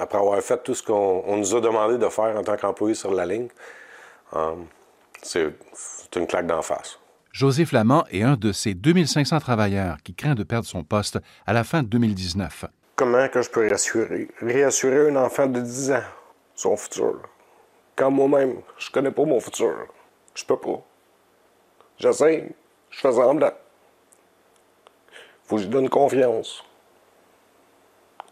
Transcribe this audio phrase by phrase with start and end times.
[0.00, 3.12] après avoir fait tout ce qu'on nous a demandé de faire en tant qu'employé sur
[3.12, 3.48] la ligne,
[4.34, 4.54] euh,
[5.22, 5.52] c'est
[6.16, 6.98] une claque d'en face.
[7.32, 11.52] José Flamand est un de ces 2500 travailleurs qui craint de perdre son poste à
[11.52, 12.64] la fin de 2019.
[12.96, 16.02] Comment que je peux réassurer, réassurer un enfant de 10 ans?
[16.54, 17.20] Son futur?
[17.94, 19.74] Quand moi-même, je connais pas mon futur.
[20.34, 20.82] Je peux pas.
[21.98, 22.50] J'essaie,
[22.90, 23.52] je fais semblant.
[25.44, 26.64] Faut que je donne confiance.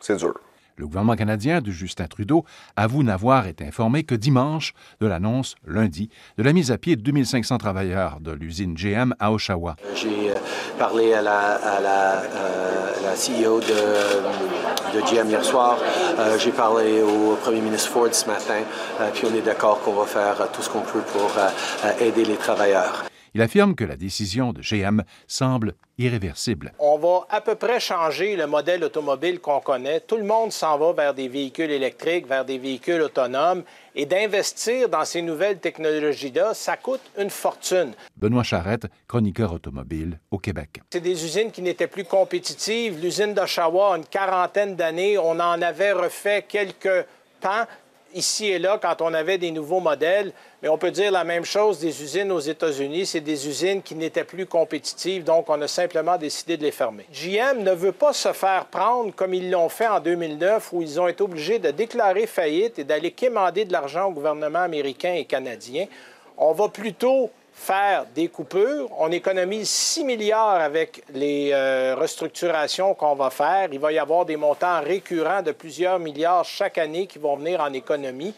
[0.00, 0.40] C'est dur.
[0.78, 2.44] Le gouvernement canadien de Justin Trudeau
[2.76, 6.08] avoue n'avoir été informé que dimanche de l'annonce, lundi,
[6.38, 9.74] de la mise à pied de 2500 travailleurs de l'usine GM à Oshawa.
[9.96, 10.34] J'ai euh,
[10.78, 12.78] parlé à la, euh,
[13.18, 15.76] CEO de, GM hier soir.
[16.18, 18.62] Euh, J'ai parlé au premier ministre Ford ce matin.
[19.00, 22.24] Euh, puis on est d'accord qu'on va faire tout ce qu'on peut pour euh, aider
[22.24, 23.07] les travailleurs.
[23.34, 26.72] Il affirme que la décision de GM semble irréversible.
[26.78, 30.00] On va à peu près changer le modèle automobile qu'on connaît.
[30.00, 33.64] Tout le monde s'en va vers des véhicules électriques, vers des véhicules autonomes.
[33.94, 37.94] Et d'investir dans ces nouvelles technologies-là, ça coûte une fortune.
[38.16, 40.80] Benoît Charrette, chroniqueur automobile au Québec.
[40.90, 43.00] C'est des usines qui n'étaient plus compétitives.
[43.02, 47.06] L'usine d'Oshawa, une quarantaine d'années, on en avait refait quelques
[47.40, 47.66] pans
[48.14, 51.44] ici et là quand on avait des nouveaux modèles, mais on peut dire la même
[51.44, 53.06] chose des usines aux États-Unis.
[53.06, 57.06] C'est des usines qui n'étaient plus compétitives, donc on a simplement décidé de les fermer.
[57.12, 61.00] GM ne veut pas se faire prendre comme ils l'ont fait en 2009, où ils
[61.00, 65.24] ont été obligés de déclarer faillite et d'aller quémander de l'argent au gouvernement américain et
[65.24, 65.86] canadien.
[66.36, 68.88] On va plutôt faire des coupures.
[68.98, 73.68] On économise 6 milliards avec les euh, restructurations qu'on va faire.
[73.72, 77.60] Il va y avoir des montants récurrents de plusieurs milliards chaque année qui vont venir
[77.60, 78.32] en économie.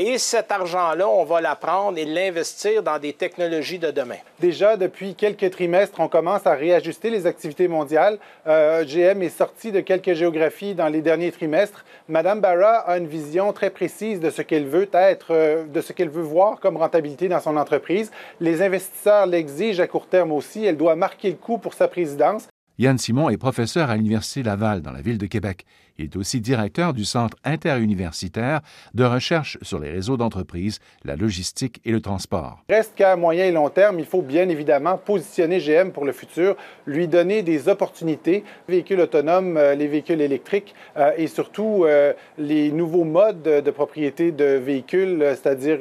[0.00, 4.18] Et cet argent-là, on va l'apprendre et l'investir dans des technologies de demain.
[4.38, 8.20] Déjà, depuis quelques trimestres, on commence à réajuster les activités mondiales.
[8.46, 11.84] Euh, GM est sorti de quelques géographies dans les derniers trimestres.
[12.06, 15.92] Madame Barra a une vision très précise de ce qu'elle veut être, euh, de ce
[15.92, 18.12] qu'elle veut voir comme rentabilité dans son entreprise.
[18.38, 20.64] Les investisseurs l'exigent à court terme aussi.
[20.64, 22.46] Elle doit marquer le coup pour sa présidence.
[22.80, 25.66] Yann Simon est professeur à l'Université Laval dans la ville de Québec.
[25.98, 28.60] Il est aussi directeur du Centre interuniversitaire
[28.94, 32.62] de recherche sur les réseaux d'entreprises, la logistique et le transport.
[32.70, 36.54] Reste qu'à moyen et long terme, il faut bien évidemment positionner GM pour le futur,
[36.86, 42.70] lui donner des opportunités, véhicules autonomes, euh, les véhicules électriques euh, et surtout euh, les
[42.70, 45.78] nouveaux modes de propriété de véhicules, c'est-à-dire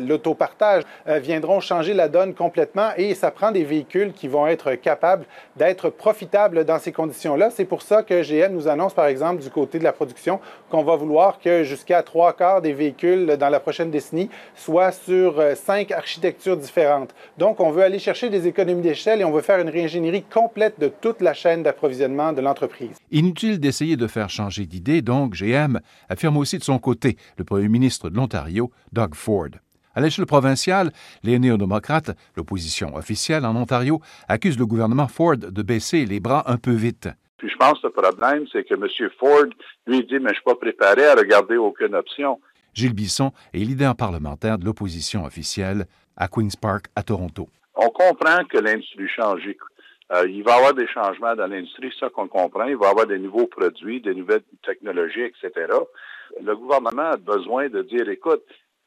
[0.00, 5.24] l'autopartage, viendront changer la donne complètement et ça prend des véhicules qui vont être capables
[5.56, 7.50] d'être profitables dans ces conditions-là.
[7.50, 10.38] C'est pour ça que GM nous annonce par exemple du côté de la production
[10.70, 15.40] qu'on va vouloir que jusqu'à trois quarts des véhicules dans la prochaine décennie soient sur
[15.40, 17.14] euh, cinq architectures différentes.
[17.38, 20.78] Donc, on veut aller chercher des économies d'échelle et on veut faire une réingénierie complète
[20.78, 22.96] de toute la chaîne d'approvisionnement de l'entreprise.
[23.10, 27.68] Inutile d'essayer de faire changer d'idée, donc GM affirme aussi de son côté le premier
[27.68, 29.48] ministre de l'Ontario, Doug Ford.
[29.96, 30.90] À l'échelle provinciale,
[31.22, 36.58] les néo-démocrates, l'opposition officielle en Ontario, accusent le gouvernement Ford de baisser les bras un
[36.58, 37.08] peu vite.
[37.38, 39.10] Puis je pense que le problème, c'est que M.
[39.18, 39.46] Ford,
[39.86, 42.38] lui, dit, mais je ne suis pas préparé à regarder aucune option.
[42.74, 45.86] Gilles Bisson est leader parlementaire de l'opposition officielle
[46.18, 47.48] à Queen's Park, à Toronto.
[47.74, 49.48] On comprend que l'industrie change.
[50.12, 52.64] Euh, il va y avoir des changements dans l'industrie, ça qu'on comprend.
[52.64, 55.72] Il va y avoir des nouveaux produits, des nouvelles technologies, etc.
[56.42, 58.42] Le gouvernement a besoin de dire, écoute,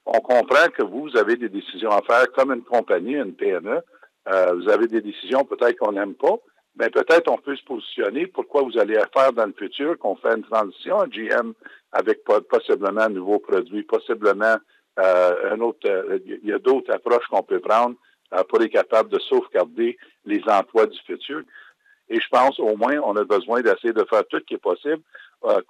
[0.06, 3.82] on comprend que vous, vous avez des décisions à faire comme une compagnie, une PME.
[4.28, 6.38] Euh, vous avez des décisions peut-être qu'on n'aime pas,
[6.76, 10.36] mais peut-être on peut se positionner pourquoi vous allez faire dans le futur qu'on fait
[10.36, 11.54] une transition à GM
[11.92, 14.56] avec possiblement un nouveau produit, possiblement
[15.00, 15.88] euh, un autre.
[15.88, 17.96] Euh, il y a d'autres approches qu'on peut prendre
[18.34, 21.42] euh, pour être capable de sauvegarder les emplois du futur.
[22.10, 24.58] Et je pense au moins on a besoin d'essayer de faire tout ce qui est
[24.58, 25.02] possible,
[25.46, 25.62] euh,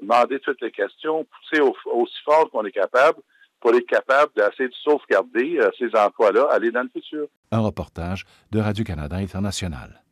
[0.00, 3.20] demander toutes les questions, pousser aussi fort qu'on est capable
[3.64, 7.28] pour être capable d'essayer de sauvegarder ces emplois-là, aller dans le futur.
[7.50, 10.03] Un reportage de Radio-Canada International.